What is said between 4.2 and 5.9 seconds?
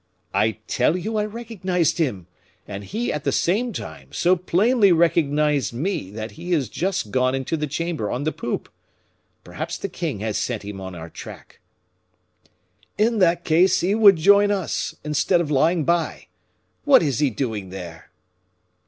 plainly recognized